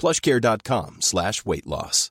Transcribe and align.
plushcare.com 0.00 0.96
slash 1.00 1.44
weight 1.44 1.66
loss. 1.66 2.10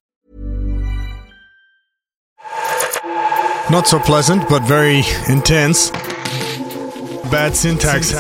Not 3.71 3.87
so 3.87 3.99
pleasant, 3.99 4.47
but 4.49 4.61
very 4.63 5.01
intense. 5.27 5.89
Bad 7.29 7.55
syntax. 7.55 8.11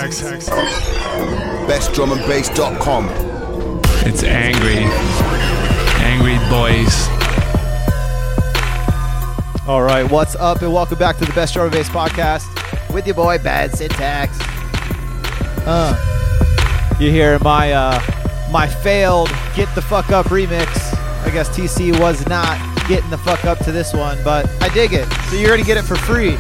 BestDrumAndBass.com. 1.67 3.09
It's 4.05 4.23
angry. 4.23 4.85
Angry 6.03 6.37
boys. 6.49 7.07
All 9.67 9.83
right, 9.83 10.03
what's 10.09 10.35
up, 10.35 10.61
and 10.63 10.73
welcome 10.73 10.97
back 10.97 11.17
to 11.17 11.25
the 11.25 11.33
Best 11.33 11.53
Drum 11.53 11.65
and 11.67 11.73
Bass 11.73 11.89
podcast 11.89 12.93
with 12.93 13.05
your 13.05 13.15
boy 13.15 13.37
Bad 13.37 13.75
Syntax. 13.75 14.35
Uh, 15.67 16.95
you 16.99 17.11
hear 17.11 17.37
my 17.39 17.71
uh, 17.73 17.99
my 18.51 18.67
failed 18.67 19.29
"Get 19.55 19.73
the 19.75 19.81
Fuck 19.81 20.11
Up" 20.11 20.27
remix. 20.27 20.67
I 21.25 21.29
guess 21.31 21.49
TC 21.49 21.97
was 21.99 22.25
not 22.27 22.57
getting 22.87 23.09
the 23.09 23.17
fuck 23.17 23.45
up 23.45 23.59
to 23.59 23.71
this 23.71 23.93
one, 23.93 24.17
but 24.23 24.49
I 24.61 24.69
dig 24.69 24.93
it. 24.93 25.07
So 25.29 25.35
you're 25.35 25.49
gonna 25.51 25.63
get 25.63 25.77
it 25.77 25.83
for 25.83 25.95
free. 25.95 26.31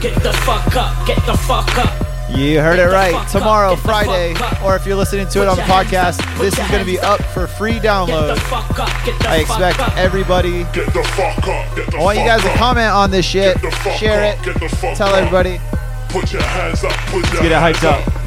Get 0.00 0.14
the 0.22 0.32
fuck 0.44 0.74
up, 0.76 1.06
get 1.06 1.24
the 1.26 1.36
fuck 1.36 1.78
up. 1.78 1.92
You 2.30 2.58
heard 2.60 2.76
Get 2.78 2.88
it 2.88 2.92
right. 2.92 3.12
fuck 3.12 3.26
up, 3.26 3.30
Tomorrow, 3.30 3.76
Friday, 3.76 4.34
or 4.64 4.74
if 4.74 4.84
you're 4.86 4.96
listening 4.96 5.28
to 5.28 5.42
it 5.42 5.48
on 5.48 5.56
the 5.56 5.62
podcast, 5.62 6.20
up, 6.20 6.38
this 6.38 6.58
is 6.58 6.68
going 6.68 6.80
to 6.80 6.84
be 6.84 6.98
up 6.98 7.20
up. 7.20 7.26
for 7.26 7.46
free 7.46 7.74
Get 7.74 7.82
the 7.82 7.88
download. 7.88 8.38
fuck 8.38 8.78
up, 8.80 8.88
get 9.04 9.18
the 9.20 9.28
I 9.28 9.44
fuck 9.44 9.60
expect 9.60 9.78
up. 9.78 9.96
everybody. 9.96 10.64
Get 10.72 10.92
the 10.92 11.04
fuck 11.14 11.38
up. 11.46 11.76
Get 11.76 11.90
the 11.92 11.98
I 11.98 12.02
want 12.02 12.18
you 12.18 12.24
guys 12.24 12.42
to 12.42 12.48
comment 12.56 12.88
on 12.90 13.10
this 13.12 13.24
shit, 13.24 13.60
Get 13.60 13.70
the 13.70 13.76
fuck 13.76 13.92
share 13.98 14.32
up, 14.32 14.40
it, 14.40 14.44
get 14.44 14.60
the 14.60 14.68
fuck 14.76 14.96
tell 14.96 15.14
everybody. 15.14 15.60
Put 16.08 16.32
your 16.32 16.42
hands 16.42 16.82
up. 16.82 16.92
Put 17.12 17.22
your 17.32 17.42
get 17.42 17.52
it 17.52 17.58
hands 17.58 17.76
hyped 17.78 17.84
up. 18.08 18.23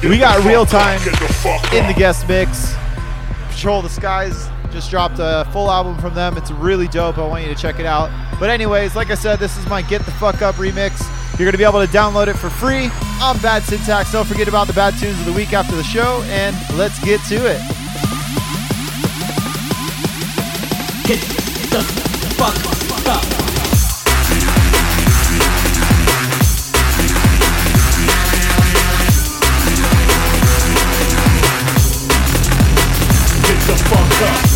Get 0.00 0.10
We 0.10 0.18
got 0.18 0.44
real 0.44 0.66
time 0.66 1.02
Get 1.04 1.18
the 1.18 1.32
fuck 1.32 1.72
in 1.72 1.86
the 1.86 1.94
guest 1.94 2.28
mix. 2.28 2.74
Patrol 3.50 3.82
the 3.82 3.88
Skies 3.88 4.48
just 4.76 4.90
dropped 4.90 5.16
a 5.18 5.48
full 5.52 5.70
album 5.70 5.96
from 5.96 6.12
them. 6.14 6.36
It's 6.36 6.50
really 6.50 6.86
dope. 6.86 7.16
I 7.16 7.26
want 7.26 7.46
you 7.46 7.54
to 7.54 7.60
check 7.60 7.80
it 7.80 7.86
out. 7.86 8.10
But 8.38 8.50
anyways, 8.50 8.94
like 8.94 9.10
I 9.10 9.14
said, 9.14 9.38
this 9.38 9.56
is 9.56 9.66
my 9.68 9.80
Get 9.80 10.04
the 10.04 10.10
Fuck 10.12 10.42
Up 10.42 10.56
remix. 10.56 11.00
You're 11.38 11.46
going 11.46 11.52
to 11.52 11.58
be 11.58 11.64
able 11.64 11.84
to 11.84 11.90
download 11.90 12.28
it 12.28 12.34
for 12.34 12.50
free. 12.50 12.90
I'm 13.20 13.38
Bad 13.40 13.62
Syntax. 13.62 14.12
Don't 14.12 14.26
forget 14.26 14.48
about 14.48 14.66
the 14.66 14.74
bad 14.74 14.98
tunes 14.98 15.18
of 15.18 15.24
the 15.24 15.32
week 15.32 15.54
after 15.54 15.74
the 15.74 15.82
show, 15.82 16.22
and 16.26 16.54
let's 16.76 17.02
get 17.02 17.22
to 17.28 17.36
it. 17.36 17.60
Get 21.06 21.20
the 21.70 21.82
fuck 22.36 22.56
up. 23.08 23.35
Up. 34.22 34.55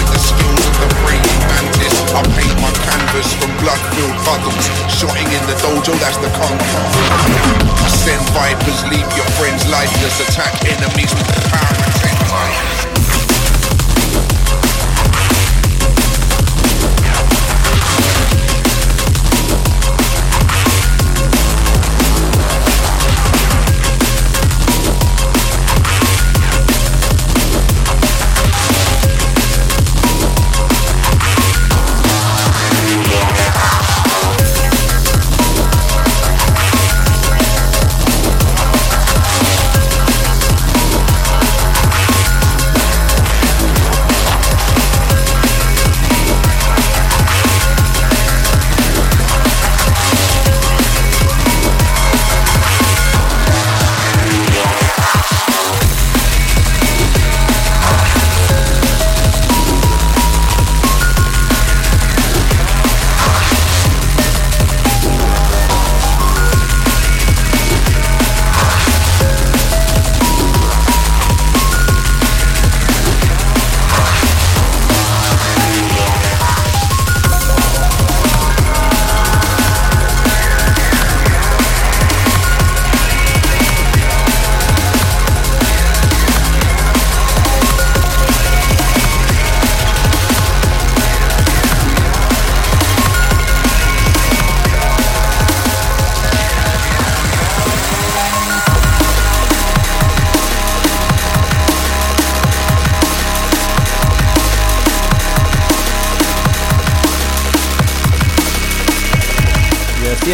the 0.81 0.89
brainy 1.05 1.35
mantis. 1.45 1.95
I 2.11 2.21
paint 2.33 2.55
my 2.57 2.73
canvas 2.81 3.29
from 3.37 3.53
blood-filled 3.61 4.17
puddles. 4.25 4.65
Shotting 4.89 5.29
in 5.29 5.43
the 5.45 5.55
dojo, 5.61 5.93
that's 6.01 6.17
the 6.17 6.29
kung 6.33 6.57
fu. 6.57 6.81
Send 8.03 8.23
vipers, 8.33 8.81
leave 8.89 9.09
your 9.13 9.29
friends 9.37 9.69
lifeless. 9.69 10.17
Attack 10.25 10.65
enemies 10.65 11.13
with 11.13 11.27
the 11.29 11.41
power 11.53 11.75
of 11.85 11.93
ten 12.01 12.90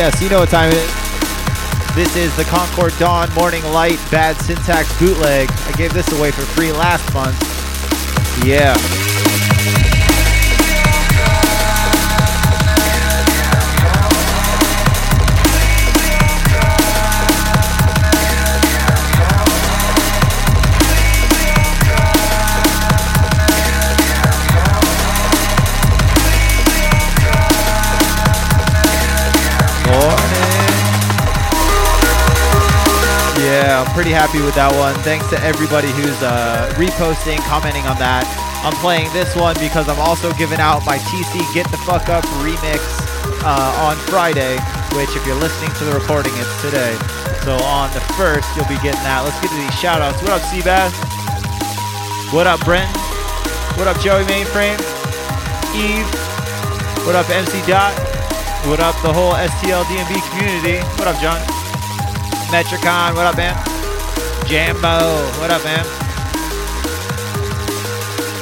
Yes, 0.07 0.21
you 0.21 0.29
know 0.29 0.39
what 0.39 0.47
time 0.47 0.71
it 0.71 0.77
is. 0.77 1.93
This 1.93 2.15
is 2.15 2.33
the 2.37 2.45
Concord 2.45 2.93
Dawn 2.97 3.29
Morning 3.33 3.61
Light 3.73 3.99
Bad 4.09 4.37
Syntax 4.37 4.97
Bootleg. 4.97 5.51
I 5.51 5.73
gave 5.75 5.93
this 5.93 6.09
away 6.17 6.31
for 6.31 6.43
free 6.43 6.71
last 6.71 7.13
month. 7.13 7.35
Yeah. 8.45 8.96
Pretty 33.97 34.13
happy 34.13 34.45
with 34.45 34.53
that 34.53 34.69
one. 34.77 34.93
Thanks 35.01 35.25
to 35.33 35.41
everybody 35.41 35.89
who's 35.89 36.21
uh, 36.21 36.69
reposting, 36.77 37.41
commenting 37.49 37.81
on 37.89 37.97
that. 37.97 38.29
I'm 38.61 38.77
playing 38.77 39.09
this 39.09 39.33
one 39.33 39.57
because 39.57 39.89
I'm 39.89 39.97
also 39.97 40.29
giving 40.37 40.61
out 40.61 40.85
my 40.85 41.01
TC 41.09 41.41
Get 41.49 41.65
the 41.73 41.81
Fuck 41.81 42.05
Up 42.05 42.21
remix 42.45 42.77
uh, 43.41 43.89
on 43.89 43.97
Friday, 44.05 44.61
which 44.93 45.09
if 45.17 45.25
you're 45.25 45.41
listening 45.41 45.73
to 45.81 45.83
the 45.89 45.97
recording, 45.97 46.29
it's 46.37 46.53
today. 46.61 46.93
So 47.41 47.57
on 47.65 47.89
the 47.97 48.05
first, 48.13 48.45
you'll 48.53 48.69
be 48.69 48.77
getting 48.85 49.01
that. 49.01 49.25
Let's 49.25 49.41
get 49.41 49.49
to 49.49 49.57
these 49.57 49.73
shout 49.81 49.97
outs. 49.97 50.21
What 50.21 50.29
up, 50.29 50.45
Seabass? 50.45 50.93
What 52.29 52.45
up, 52.45 52.61
Brent? 52.69 52.93
What 53.81 53.89
up, 53.89 53.97
Joey 53.97 54.29
Mainframe? 54.29 54.77
Eve? 55.73 56.05
What 57.01 57.17
up, 57.17 57.25
MC 57.33 57.65
Dot? 57.65 57.97
What 58.69 58.77
up, 58.77 58.93
the 59.01 59.09
whole 59.09 59.33
STL 59.33 59.89
DNB 59.89 60.21
community? 60.29 60.85
What 61.01 61.09
up, 61.09 61.17
John? 61.17 61.41
Metricon, 62.53 63.17
what 63.17 63.25
up, 63.25 63.33
man? 63.41 63.76
Jambo, 64.47 65.27
what 65.41 65.51
up, 65.51 65.61
man? 65.65 65.83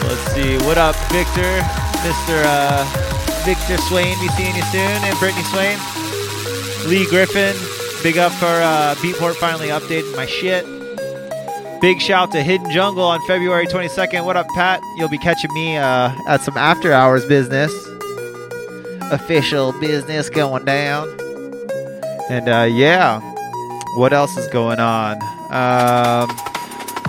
Let's 0.04 0.22
see, 0.34 0.56
what 0.60 0.78
up, 0.78 0.96
Victor? 1.12 1.62
Mr. 2.06 2.44
Uh, 2.46 2.86
Victor 3.44 3.78
Swain, 3.78 4.16
be 4.20 4.28
seeing 4.30 4.56
you 4.56 4.62
soon, 4.66 4.82
and 4.82 5.18
Brittany 5.18 5.42
Swain. 5.46 5.80
Lee 6.88 7.08
Griffin, 7.10 7.56
big 8.04 8.20
up 8.20 8.32
for 8.34 8.46
uh, 8.46 8.94
Beatport 9.00 9.34
finally 9.38 9.70
updating 9.70 10.16
my 10.16 10.28
shit. 10.28 10.64
Big 11.82 12.00
shout 12.00 12.32
to 12.34 12.44
Hidden 12.44 12.70
Jungle 12.70 13.04
on 13.04 13.20
February 13.26 13.66
22nd. 13.66 14.26
What 14.26 14.38
up, 14.38 14.46
Pat? 14.50 14.82
You'll 14.98 15.10
be 15.10 15.18
catching 15.18 15.52
me 15.56 15.76
uh, 15.76 16.16
at 16.28 16.42
some 16.42 16.56
after 16.56 16.94
hours 16.94 17.26
business. 17.26 17.74
Official 19.12 19.72
business 19.80 20.30
going 20.30 20.66
down. 20.66 21.10
And 22.30 22.48
uh, 22.48 22.68
yeah, 22.70 23.22
what 23.96 24.14
else 24.14 24.38
is 24.38 24.48
going 24.50 24.80
on? 24.80 25.35
Um, 25.50 26.30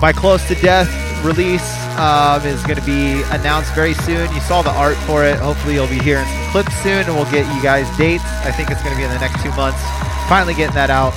my 0.01 0.13
Close 0.13 0.47
to 0.47 0.55
Death 0.55 0.89
release 1.25 1.75
um, 1.97 2.45
is 2.45 2.61
going 2.63 2.79
to 2.79 2.85
be 2.85 3.23
announced 3.31 3.73
very 3.73 3.93
soon. 3.93 4.31
You 4.33 4.41
saw 4.41 4.61
the 4.61 4.71
art 4.71 4.97
for 5.09 5.23
it. 5.25 5.37
Hopefully, 5.37 5.75
you'll 5.75 5.87
be 5.87 5.99
hearing 5.99 6.25
some 6.25 6.51
clips 6.51 6.75
soon, 6.83 7.05
and 7.05 7.15
we'll 7.15 7.31
get 7.31 7.51
you 7.53 7.61
guys 7.61 7.85
dates. 7.97 8.23
I 8.45 8.51
think 8.51 8.69
it's 8.69 8.81
going 8.83 8.93
to 8.93 8.97
be 8.97 9.03
in 9.03 9.11
the 9.11 9.19
next 9.19 9.41
two 9.41 9.51
months. 9.51 9.81
Finally, 10.29 10.53
getting 10.53 10.75
that 10.75 10.89
out. 10.89 11.13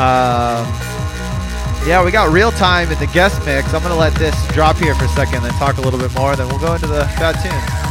Um, 0.00 0.64
yeah, 1.86 2.02
we 2.04 2.10
got 2.10 2.32
real 2.32 2.52
time 2.52 2.90
in 2.90 2.98
the 2.98 3.08
guest 3.08 3.44
mix. 3.44 3.74
I'm 3.74 3.82
going 3.82 3.92
to 3.92 3.98
let 3.98 4.14
this 4.14 4.34
drop 4.52 4.76
here 4.76 4.94
for 4.94 5.04
a 5.04 5.08
second, 5.08 5.42
then 5.42 5.52
talk 5.54 5.78
a 5.78 5.80
little 5.80 5.98
bit 5.98 6.14
more, 6.14 6.36
then 6.36 6.48
we'll 6.48 6.60
go 6.60 6.74
into 6.74 6.86
the 6.86 7.02
bad 7.18 7.34
tunes. 7.42 7.81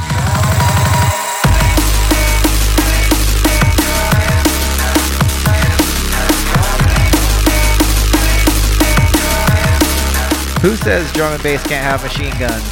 Who 10.62 10.76
says 10.76 11.12
drum 11.14 11.34
and 11.34 11.42
bass 11.42 11.66
can't 11.66 11.84
have 11.84 12.04
machine 12.04 12.38
guns? 12.38 12.64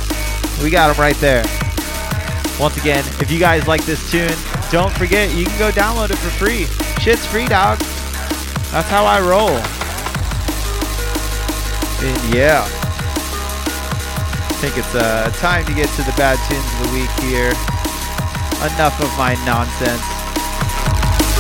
We 0.62 0.70
got 0.70 0.94
them 0.94 1.02
right 1.02 1.16
there. 1.18 1.44
Once 2.60 2.78
again, 2.78 3.04
if 3.20 3.32
you 3.32 3.40
guys 3.40 3.66
like 3.68 3.84
this 3.86 4.12
tune, 4.12 4.30
don't 4.70 4.94
forget 4.94 5.34
you 5.34 5.46
can 5.46 5.58
go 5.58 5.72
download 5.72 6.12
it 6.12 6.18
for 6.18 6.30
free. 6.30 6.66
Shit's 7.02 7.26
free, 7.26 7.48
dog. 7.48 7.80
That's 8.70 8.88
how 8.90 9.06
I 9.06 9.20
roll. 9.20 9.58
And 12.06 12.36
yeah. 12.36 12.62
I 14.46 14.54
think 14.62 14.78
it's 14.78 14.94
uh, 14.94 15.32
time 15.40 15.66
to 15.66 15.74
get 15.74 15.90
to 15.96 16.04
the 16.04 16.14
bad 16.14 16.38
tunes 16.46 16.62
of 16.78 16.86
the 16.86 16.94
week 16.94 17.10
here. 17.26 17.50
Enough 18.70 19.02
of 19.02 19.10
my 19.18 19.34
nonsense. 19.50 20.04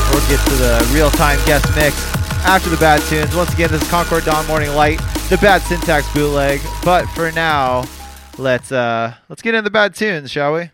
We'll 0.09 0.25
get 0.25 0.41
to 0.49 0.55
the 0.55 0.81
real 0.95 1.11
time 1.11 1.37
guest 1.45 1.69
mix 1.75 1.93
after 2.43 2.71
the 2.71 2.77
bad 2.77 3.01
tunes. 3.03 3.35
Once 3.35 3.53
again, 3.53 3.69
this 3.69 3.83
is 3.83 3.89
Concord 3.89 4.25
Dawn 4.25 4.47
Morning 4.47 4.73
Light, 4.73 4.99
the 5.29 5.37
bad 5.37 5.61
syntax 5.61 6.11
bootleg. 6.11 6.59
But 6.83 7.05
for 7.09 7.31
now, 7.31 7.85
let's 8.37 8.71
uh 8.71 9.13
let's 9.29 9.41
get 9.41 9.53
into 9.53 9.63
the 9.63 9.71
bad 9.71 9.93
tunes, 9.93 10.31
shall 10.31 10.53
we? 10.53 10.71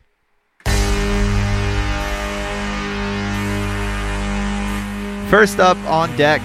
First 5.30 5.60
up 5.60 5.78
on 5.86 6.16
deck, 6.16 6.42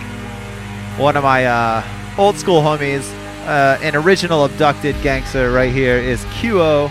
one 0.98 1.16
of 1.16 1.22
my 1.22 1.44
uh, 1.44 1.84
old 2.18 2.36
school 2.36 2.62
homies, 2.62 3.08
uh, 3.46 3.78
an 3.82 3.94
original 3.94 4.44
abducted 4.44 5.00
gangster 5.02 5.52
right 5.52 5.72
here 5.72 5.96
is 5.96 6.24
QO. 6.24 6.90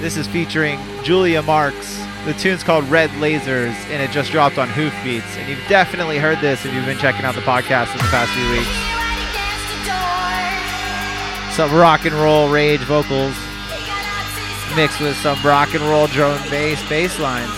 This 0.00 0.16
is 0.16 0.28
featuring 0.28 0.78
Julia 1.02 1.42
Marks. 1.42 2.00
The 2.26 2.34
tune's 2.34 2.62
called 2.62 2.84
Red 2.84 3.08
Lasers, 3.10 3.74
and 3.88 4.02
it 4.02 4.10
just 4.10 4.30
dropped 4.30 4.58
on 4.58 4.68
Hoofbeats. 4.68 5.36
And 5.38 5.48
you've 5.48 5.68
definitely 5.68 6.18
heard 6.18 6.38
this 6.40 6.64
if 6.66 6.74
you've 6.74 6.86
been 6.86 6.98
checking 6.98 7.24
out 7.24 7.34
the 7.34 7.40
podcast 7.40 7.92
in 7.92 7.98
the 7.98 8.04
past 8.10 8.30
few 8.32 8.50
weeks 8.50 8.95
some 11.56 11.72
rock 11.72 12.04
and 12.04 12.14
roll 12.14 12.50
rage 12.50 12.80
vocals 12.80 13.34
mixed 14.76 15.00
with 15.00 15.16
some 15.16 15.42
rock 15.42 15.72
and 15.74 15.82
roll 15.84 16.06
drone 16.06 16.38
bass 16.50 16.86
bass 16.86 17.18
lines. 17.18 17.50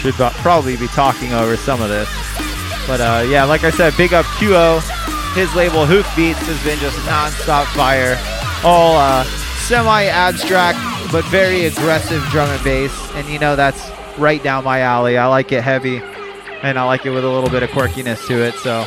Should 0.00 0.14
probably 0.14 0.76
be 0.76 0.88
talking 0.88 1.32
over 1.32 1.56
some 1.56 1.80
of 1.80 1.88
this. 1.88 2.08
But 2.86 3.00
uh, 3.00 3.24
yeah, 3.28 3.44
like 3.44 3.64
I 3.64 3.70
said, 3.70 3.96
big 3.96 4.12
up 4.12 4.26
QO. 4.36 4.80
His 5.34 5.52
label 5.54 5.86
Hoof 5.86 6.06
Beats 6.14 6.38
has 6.40 6.62
been 6.62 6.78
just 6.78 6.96
non-stop 7.06 7.66
fire. 7.68 8.18
All 8.62 8.96
uh, 8.96 9.24
semi-abstract 9.24 10.78
but 11.10 11.24
very 11.26 11.66
aggressive 11.66 12.22
drum 12.24 12.50
and 12.50 12.64
bass, 12.64 12.92
and 13.14 13.28
you 13.28 13.38
know 13.38 13.54
that's 13.54 13.90
right 14.18 14.42
down 14.42 14.64
my 14.64 14.80
alley. 14.80 15.16
I 15.16 15.26
like 15.26 15.52
it 15.52 15.62
heavy, 15.62 16.02
and 16.62 16.78
I 16.78 16.84
like 16.84 17.06
it 17.06 17.10
with 17.10 17.24
a 17.24 17.30
little 17.30 17.50
bit 17.50 17.62
of 17.62 17.70
quirkiness 17.70 18.26
to 18.26 18.42
it. 18.42 18.54
So 18.54 18.84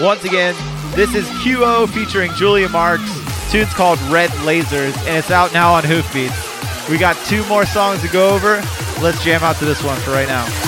once 0.00 0.24
again, 0.24 0.54
this 0.94 1.14
is 1.14 1.26
QO 1.42 1.88
featuring 1.88 2.32
Julia 2.34 2.68
Marks. 2.68 3.10
Tune's 3.50 3.72
called 3.74 4.00
Red 4.02 4.30
Lasers, 4.44 4.96
and 5.06 5.16
it's 5.16 5.30
out 5.30 5.52
now 5.52 5.74
on 5.74 5.84
Hoof 5.84 6.12
Beats. 6.12 6.88
We 6.88 6.98
got 6.98 7.16
two 7.26 7.44
more 7.46 7.66
songs 7.66 8.02
to 8.02 8.08
go 8.08 8.30
over. 8.34 8.62
Let's 9.02 9.22
jam 9.24 9.42
out 9.42 9.56
to 9.56 9.64
this 9.64 9.82
one 9.82 9.98
for 10.00 10.12
right 10.12 10.28
now. 10.28 10.65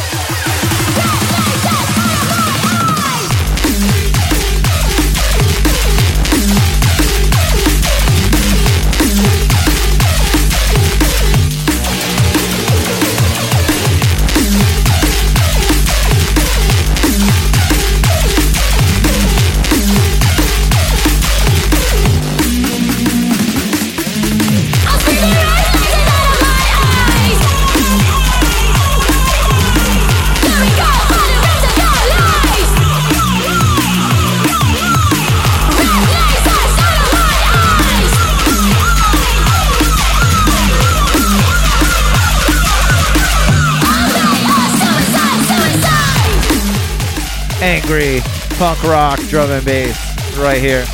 Angry 47.69 48.21
punk 48.57 48.83
rock 48.83 49.21
drum 49.29 49.51
and 49.51 49.63
bass 49.63 49.95
right 50.39 50.57
here. 50.57 50.87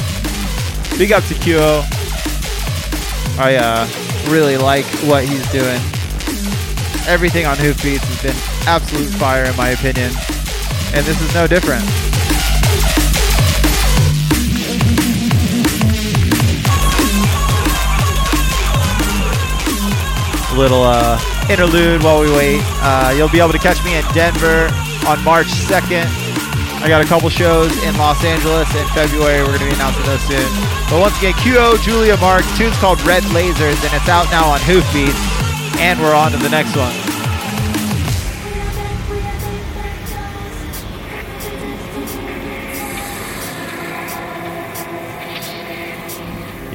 Big 0.98 1.12
up 1.12 1.22
to 1.26 1.34
QO. 1.34 1.84
I 3.38 3.54
uh, 3.54 3.86
really 4.28 4.56
like 4.56 4.84
what 5.06 5.22
he's 5.24 5.48
doing. 5.52 5.80
Everything 7.06 7.46
on 7.46 7.58
Hoof 7.58 7.80
Beats 7.80 8.02
has 8.02 8.22
been 8.24 8.66
absolute 8.66 9.06
fire 9.06 9.44
in 9.44 9.56
my 9.56 9.68
opinion, 9.68 10.10
and 10.92 11.06
this 11.06 11.22
is 11.22 11.32
no 11.32 11.46
different. 11.46 11.84
Little 20.58 20.82
uh, 20.82 21.20
interlude 21.48 22.02
while 22.02 22.20
we 22.20 22.32
wait. 22.32 22.62
Uh, 22.82 23.14
you'll 23.16 23.30
be 23.30 23.38
able 23.38 23.52
to 23.52 23.60
catch 23.60 23.82
me 23.84 23.94
in 23.94 24.04
Denver 24.12 24.68
on 25.06 25.22
March 25.22 25.46
2nd. 25.46 26.23
I 26.84 26.88
got 26.88 27.00
a 27.00 27.06
couple 27.06 27.30
shows 27.30 27.72
in 27.82 27.96
Los 27.96 28.22
Angeles 28.22 28.68
in 28.76 28.86
February. 28.88 29.40
We're 29.40 29.56
going 29.56 29.60
to 29.60 29.64
be 29.64 29.72
announcing 29.72 30.04
those 30.04 30.20
soon. 30.20 30.44
But 30.90 31.00
once 31.00 31.16
again, 31.16 31.32
QO 31.32 31.82
Julia 31.82 32.14
Marks. 32.18 32.46
Tune's 32.58 32.76
called 32.76 33.00
Red 33.06 33.22
Lasers, 33.32 33.82
and 33.82 33.94
it's 33.94 34.06
out 34.06 34.30
now 34.30 34.44
on 34.50 34.60
Hoof 34.60 34.84
Beats. 34.92 35.16
And 35.80 35.98
we're 35.98 36.14
on 36.14 36.32
to 36.32 36.36
the 36.36 36.50
next 36.50 36.76
one. 36.76 36.92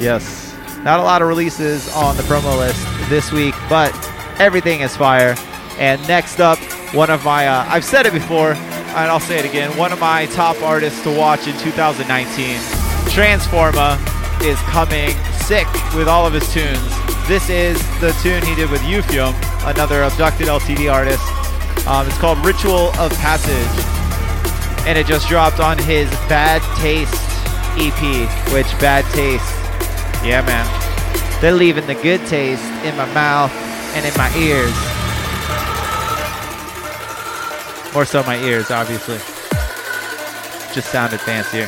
Yes. 0.02 0.58
Not 0.80 1.00
a 1.00 1.04
lot 1.04 1.22
of 1.22 1.28
releases 1.28 1.88
on 1.94 2.18
the 2.18 2.24
promo 2.24 2.58
list 2.58 2.84
this 3.10 3.32
week, 3.32 3.54
but 3.70 3.94
everything 4.40 4.82
is 4.82 4.98
fire. 4.98 5.36
And 5.78 6.02
next 6.08 6.40
up, 6.40 6.58
one 6.96 7.12
of 7.12 7.24
my, 7.24 7.48
uh, 7.48 7.66
I've 7.68 7.86
said 7.86 8.08
it 8.08 8.14
before, 8.14 8.56
and 8.96 9.12
I'll 9.12 9.20
say 9.20 9.40
it 9.40 9.46
again, 9.46 9.76
one 9.78 9.92
of 9.92 10.00
my 10.00 10.26
top 10.28 10.62
artists 10.62 11.02
to 11.04 11.16
watch 11.16 11.48
in 11.48 11.58
2019, 11.60 12.58
Transforma, 13.14 13.98
is 14.44 14.60
coming 14.62 15.12
sick 15.46 15.68
with 15.94 16.08
all 16.08 16.26
of 16.26 16.34
his 16.34 16.52
tunes. 16.52 16.80
This 17.28 17.50
is 17.50 17.78
the 18.00 18.12
tune 18.24 18.44
he 18.44 18.56
did 18.56 18.72
with 18.72 18.82
Euphium, 18.82 19.34
another 19.70 20.04
abducted 20.04 20.48
LTD 20.48 20.92
artist. 20.92 21.24
Um, 21.88 22.08
it's 22.08 22.18
called 22.18 22.44
Ritual 22.44 22.90
of 22.98 23.12
Passage, 23.18 23.86
and 24.88 24.98
it 24.98 25.06
just 25.06 25.28
dropped 25.28 25.60
on 25.60 25.78
his 25.78 26.10
Bad 26.28 26.62
Taste 26.80 27.14
EP, 27.78 28.54
which 28.54 28.68
Bad 28.80 29.06
Taste, 29.14 29.46
yeah, 30.26 30.42
man, 30.46 31.42
they're 31.42 31.54
leaving 31.54 31.86
the 31.86 31.96
good 31.96 32.26
taste 32.26 32.66
in 32.84 32.98
my 32.98 33.06
mouth 33.14 33.52
and 33.96 34.06
in 34.06 34.14
my 34.18 34.34
ears. 34.36 34.99
More 37.94 38.06
so 38.06 38.24
my 38.24 38.38
ears, 38.38 38.72
obviously. 38.72 39.18
Just 40.74 40.92
sounded 40.92 41.20
fancier. 41.20 41.66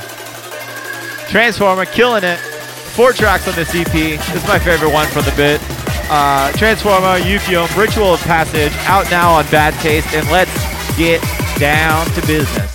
Transforma, 1.27 1.91
killing 1.91 2.23
it. 2.23 2.37
Four 2.37 3.13
tracks 3.13 3.47
on 3.47 3.55
this 3.55 3.73
EP. 3.73 3.91
This 3.91 4.35
is 4.35 4.47
my 4.47 4.59
favorite 4.59 4.91
one 4.91 5.07
from 5.07 5.25
the 5.25 5.33
bit. 5.35 5.61
Uh, 6.09 6.51
Transforma, 6.53 7.21
Euphium, 7.21 7.75
Ritual 7.77 8.13
of 8.13 8.21
Passage, 8.21 8.73
out 8.87 9.09
now 9.09 9.31
on 9.31 9.45
Bad 9.49 9.73
Taste, 9.81 10.13
and 10.13 10.29
let's 10.29 10.51
get 10.97 11.21
down 11.57 12.05
to 12.07 12.21
business. 12.27 12.70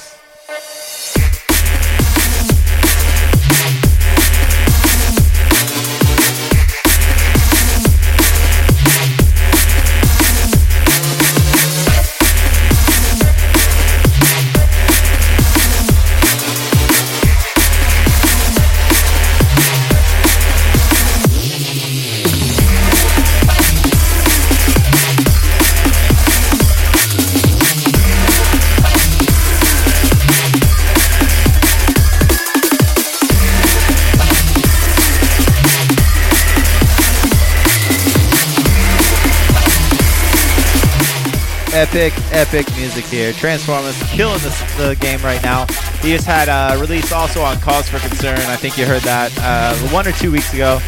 Epic, 41.76 42.14
epic 42.32 42.66
music 42.74 43.04
here. 43.04 43.34
Transforma's 43.34 44.02
killing 44.04 44.38
the 44.78 44.96
game 44.98 45.20
right 45.20 45.42
now. 45.42 45.66
He 46.00 46.16
just 46.16 46.26
had 46.26 46.48
a 46.48 46.80
release 46.80 47.12
also 47.12 47.42
on 47.42 47.60
Cause 47.60 47.86
for 47.86 47.98
Concern. 47.98 48.38
I 48.38 48.56
think 48.56 48.78
you 48.78 48.86
heard 48.86 49.02
that 49.02 49.30
uh, 49.42 49.76
one 49.92 50.08
or 50.08 50.12
two 50.12 50.32
weeks 50.32 50.54
ago. 50.54 50.78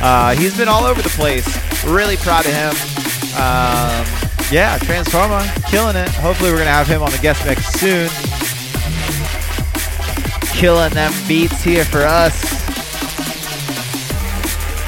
Uh, 0.00 0.34
he's 0.34 0.56
been 0.56 0.66
all 0.66 0.82
over 0.82 1.00
the 1.00 1.10
place. 1.10 1.46
Really 1.84 2.16
proud 2.16 2.44
of 2.44 2.50
him. 2.50 2.70
Um, 3.38 4.02
yeah, 4.50 4.80
Transforma, 4.80 5.46
killing 5.70 5.94
it. 5.94 6.08
Hopefully, 6.08 6.50
we're 6.50 6.58
gonna 6.58 6.70
have 6.70 6.88
him 6.88 7.04
on 7.04 7.12
the 7.12 7.18
guest 7.18 7.46
mix 7.46 7.64
soon. 7.74 8.10
Killing 10.58 10.90
them 10.92 11.12
beats 11.28 11.62
here 11.62 11.84
for 11.84 12.00
us. 12.00 12.34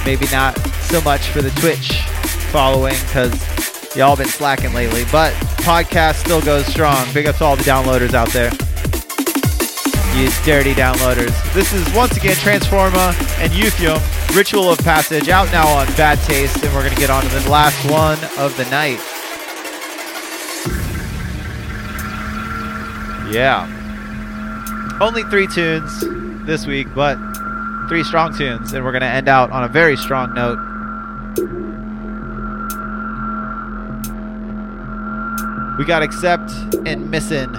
Maybe 0.04 0.26
not 0.32 0.58
so 0.82 1.00
much 1.02 1.28
for 1.28 1.42
the 1.42 1.50
Twitch 1.60 2.00
following 2.50 2.96
because 3.06 3.53
y'all 3.96 4.16
been 4.16 4.26
slacking 4.26 4.72
lately, 4.72 5.04
but 5.12 5.32
podcast 5.62 6.16
still 6.16 6.40
goes 6.40 6.66
strong. 6.66 7.06
Big 7.12 7.26
up 7.26 7.36
to 7.36 7.44
all 7.44 7.56
the 7.56 7.62
downloaders 7.62 8.14
out 8.14 8.28
there. 8.30 8.50
You 10.16 10.30
dirty 10.44 10.74
downloaders. 10.74 11.32
This 11.54 11.72
is 11.72 11.92
once 11.94 12.16
again 12.16 12.36
Transforma 12.36 13.08
and 13.40 13.52
Euphium, 13.52 14.00
Ritual 14.36 14.70
of 14.70 14.78
Passage, 14.78 15.28
out 15.28 15.50
now 15.50 15.66
on 15.66 15.86
Bad 15.96 16.18
Taste, 16.20 16.62
and 16.62 16.72
we're 16.72 16.82
going 16.82 16.94
to 16.94 17.00
get 17.00 17.10
on 17.10 17.22
to 17.22 17.28
the 17.28 17.50
last 17.50 17.90
one 17.90 18.18
of 18.38 18.56
the 18.56 18.64
night. 18.70 19.00
Yeah. 23.32 23.68
Only 25.00 25.24
three 25.24 25.48
tunes 25.48 26.04
this 26.46 26.66
week, 26.66 26.86
but 26.94 27.18
three 27.88 28.04
strong 28.04 28.36
tunes, 28.36 28.72
and 28.72 28.84
we're 28.84 28.92
going 28.92 29.02
to 29.02 29.08
end 29.08 29.28
out 29.28 29.50
on 29.50 29.64
a 29.64 29.68
very 29.68 29.96
strong 29.96 30.32
note. 30.34 30.58
We 35.78 35.84
got 35.84 36.02
Accept 36.02 36.50
and 36.86 37.10
Missin. 37.10 37.52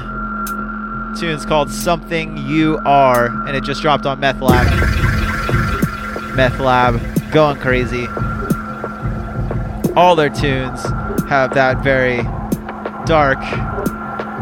Tune's 1.20 1.46
called 1.46 1.70
Something 1.70 2.38
You 2.38 2.80
Are, 2.86 3.28
and 3.46 3.56
it 3.58 3.64
just 3.64 3.82
dropped 3.82 4.06
on 4.06 4.20
Meth 4.22 4.42
Lab. 4.42 4.66
Meth 6.36 6.60
Lab, 6.60 7.02
going 7.32 7.58
crazy. 7.58 8.08
all 9.96 10.16
their 10.16 10.30
tunes 10.30 10.84
have 11.30 11.54
that 11.54 11.84
very 11.84 12.22
dark, 13.06 13.40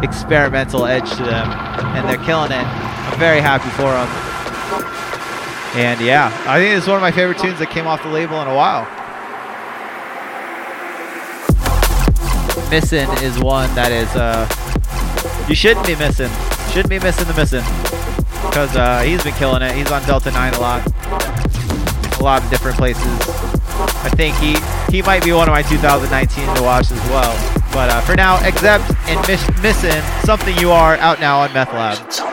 experimental 0.04 0.86
edge 0.86 1.10
to 1.12 1.24
them, 1.24 1.50
and 1.96 2.08
they're 2.10 2.24
killing 2.26 2.52
it. 2.52 2.66
I'm 2.66 3.20
very 3.20 3.40
happy 3.40 3.70
for 3.72 3.92
them. 3.92 4.08
And 5.76 6.00
yeah, 6.02 6.36
I 6.48 6.60
think 6.60 6.78
it's 6.78 6.88
one 6.88 6.98
of 6.98 7.02
my 7.02 7.12
favorite 7.12 7.40
tunes 7.40 7.60
that 7.60 7.70
came 7.72 7.88
off 7.88 8.04
the 8.04 8.10
label 8.10 8.42
in 8.42 8.48
a 8.48 8.56
while. 8.56 8.88
Missin' 12.74 13.08
is 13.22 13.38
one 13.38 13.70
that 13.76 13.92
is, 13.92 14.10
uh, 14.16 14.50
you 15.48 15.54
shouldn't 15.54 15.86
be 15.86 15.96
missing. 15.96 16.32
Shouldn't 16.72 16.90
be 16.90 16.98
missing 16.98 17.28
the 17.28 17.34
missing. 17.36 17.62
Because 18.50 18.76
uh, 18.76 19.04
he's 19.04 19.24
been 19.24 19.36
killing 19.36 19.62
it. 19.62 19.76
He's 19.76 19.92
on 19.92 20.02
Delta 20.08 20.32
9 20.32 20.54
a 20.56 20.60
lot. 20.60 20.82
A 22.20 22.24
lot 22.24 22.44
of 22.44 22.50
different 22.50 22.76
places. 22.76 23.06
I 24.02 24.10
think 24.18 24.36
he, 24.38 24.58
he 24.92 25.04
might 25.04 25.24
be 25.24 25.34
one 25.34 25.48
of 25.48 25.54
my 25.54 25.62
2019 25.62 26.56
to 26.56 26.64
watch 26.64 26.90
as 26.90 26.98
well. 27.12 27.62
But 27.74 27.92
uh, 27.92 28.02
for 28.02 28.16
now, 28.16 28.44
Except 28.44 28.84
and 29.06 29.20
miss, 29.28 29.48
Missing 29.62 30.02
Something 30.26 30.58
You 30.58 30.72
Are 30.72 30.96
out 30.96 31.20
now 31.20 31.42
on 31.42 31.54
Meth 31.54 31.72
Lab. 31.74 32.33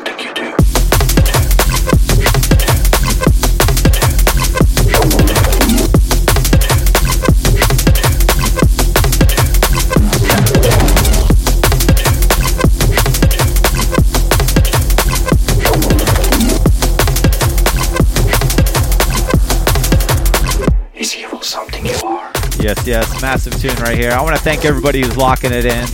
Yes, 22.60 22.86
yes, 22.86 23.22
massive 23.22 23.58
tune 23.58 23.74
right 23.76 23.96
here. 23.96 24.10
I 24.10 24.20
want 24.20 24.36
to 24.36 24.42
thank 24.42 24.66
everybody 24.66 25.00
who's 25.00 25.16
locking 25.16 25.50
it 25.50 25.64
in. 25.64 25.86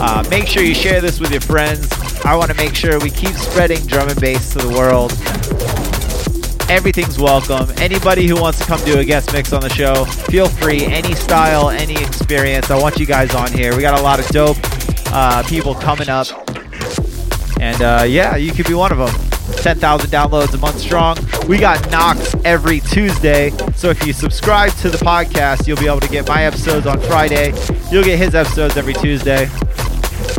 Uh, 0.00 0.24
make 0.30 0.46
sure 0.46 0.62
you 0.62 0.74
share 0.74 1.00
this 1.00 1.18
with 1.18 1.32
your 1.32 1.40
friends. 1.40 1.90
I 2.24 2.36
want 2.36 2.52
to 2.52 2.56
make 2.56 2.76
sure 2.76 3.00
we 3.00 3.10
keep 3.10 3.34
spreading 3.34 3.84
drum 3.86 4.08
and 4.08 4.20
bass 4.20 4.52
to 4.52 4.58
the 4.60 4.68
world. 4.68 5.10
Everything's 6.70 7.18
welcome. 7.18 7.68
Anybody 7.78 8.28
who 8.28 8.40
wants 8.40 8.60
to 8.60 8.64
come 8.64 8.82
do 8.84 9.00
a 9.00 9.04
guest 9.04 9.32
mix 9.32 9.52
on 9.52 9.60
the 9.60 9.68
show, 9.68 10.04
feel 10.04 10.48
free. 10.48 10.84
Any 10.84 11.14
style, 11.14 11.70
any 11.70 11.94
experience. 11.94 12.70
I 12.70 12.80
want 12.80 12.96
you 12.98 13.06
guys 13.06 13.34
on 13.34 13.52
here. 13.52 13.74
We 13.74 13.82
got 13.82 13.98
a 13.98 14.02
lot 14.02 14.20
of 14.20 14.28
dope 14.28 14.56
uh, 15.06 15.42
people 15.48 15.74
coming 15.74 16.08
up. 16.08 16.28
And 17.60 17.82
uh, 17.82 18.04
yeah, 18.06 18.36
you 18.36 18.52
could 18.52 18.68
be 18.68 18.74
one 18.74 18.92
of 18.92 18.98
them. 18.98 19.14
10,000 19.56 20.10
downloads 20.10 20.54
a 20.54 20.58
month 20.58 20.78
strong. 20.78 21.16
We 21.48 21.58
got 21.58 21.90
Knox 21.90 22.34
every 22.44 22.80
Tuesday. 22.80 23.50
So 23.74 23.90
if 23.90 24.06
you 24.06 24.12
subscribe 24.12 24.72
to 24.76 24.88
the 24.88 24.96
podcast, 24.98 25.66
you'll 25.66 25.76
be 25.76 25.86
able 25.86 26.00
to 26.00 26.08
get 26.08 26.26
my 26.26 26.44
episodes 26.44 26.86
on 26.86 26.98
Friday. 27.00 27.52
You'll 27.90 28.04
get 28.04 28.18
his 28.18 28.34
episodes 28.34 28.76
every 28.76 28.94
Tuesday. 28.94 29.48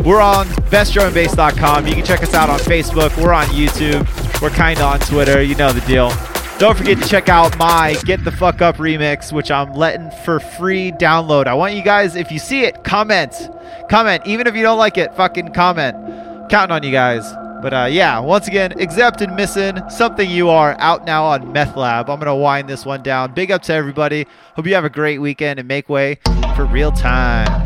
We're 0.04 0.20
on 0.20 0.46
bestdrumandbass.com. 0.46 1.86
You 1.86 1.94
can 1.94 2.04
check 2.04 2.22
us 2.22 2.34
out 2.34 2.50
on 2.50 2.58
Facebook. 2.60 3.16
We're 3.22 3.32
on 3.32 3.46
YouTube. 3.46 4.02
We're 4.42 4.50
kind 4.50 4.78
of 4.78 4.84
on 4.84 5.00
Twitter. 5.00 5.42
You 5.42 5.54
know 5.54 5.72
the 5.72 5.80
deal. 5.86 6.10
Don't 6.58 6.76
forget 6.76 6.98
to 7.00 7.08
check 7.08 7.28
out 7.28 7.56
my 7.58 7.96
Get 8.04 8.24
the 8.24 8.32
Fuck 8.32 8.60
Up 8.62 8.76
remix, 8.76 9.30
which 9.30 9.50
I'm 9.50 9.74
letting 9.74 10.10
for 10.24 10.40
free 10.40 10.90
download. 10.90 11.46
I 11.46 11.54
want 11.54 11.74
you 11.74 11.82
guys, 11.82 12.16
if 12.16 12.32
you 12.32 12.38
see 12.38 12.62
it, 12.64 12.82
comment. 12.82 13.50
Comment. 13.90 14.26
Even 14.26 14.46
if 14.46 14.56
you 14.56 14.62
don't 14.62 14.78
like 14.78 14.98
it, 14.98 15.14
fucking 15.14 15.52
comment. 15.52 16.50
Counting 16.50 16.74
on 16.74 16.82
you 16.82 16.92
guys. 16.92 17.45
But 17.62 17.74
uh, 17.74 17.88
yeah, 17.90 18.18
once 18.18 18.48
again, 18.48 18.74
Except 18.78 19.20
and 19.22 19.34
Missing, 19.34 19.88
Something 19.90 20.30
You 20.30 20.50
Are, 20.50 20.76
out 20.78 21.04
now 21.04 21.24
on 21.24 21.52
Meth 21.52 21.76
Lab. 21.76 22.08
I'm 22.10 22.20
to 22.20 22.34
wind 22.34 22.68
this 22.68 22.84
one 22.84 23.02
down. 23.02 23.32
Big 23.34 23.50
up 23.50 23.62
to 23.62 23.72
everybody. 23.72 24.26
Hope 24.54 24.66
you 24.66 24.74
have 24.74 24.84
a 24.84 24.90
great 24.90 25.18
weekend 25.18 25.58
and 25.58 25.66
make 25.66 25.88
way 25.88 26.18
for 26.54 26.64
real 26.66 26.92
time. 26.92 27.65